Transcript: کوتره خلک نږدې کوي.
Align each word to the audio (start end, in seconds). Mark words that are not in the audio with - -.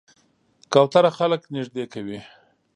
کوتره 0.73 1.11
خلک 1.17 1.41
نږدې 1.55 1.83
کوي. 1.93 2.19